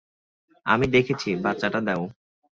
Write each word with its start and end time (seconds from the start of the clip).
আমি 0.65 0.85
দেখছি, 0.87 1.29
বাচ্চাটা 1.35 1.79
দেও। 1.81 2.01